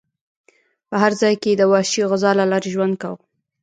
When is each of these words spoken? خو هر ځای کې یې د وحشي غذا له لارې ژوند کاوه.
خو 0.87 0.95
هر 1.03 1.11
ځای 1.21 1.33
کې 1.41 1.49
یې 1.51 1.57
د 1.59 1.63
وحشي 1.71 2.01
غذا 2.11 2.31
له 2.39 2.45
لارې 2.51 2.69
ژوند 2.75 2.93
کاوه. 3.01 3.21